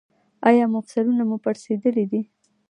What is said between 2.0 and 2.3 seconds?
دي؟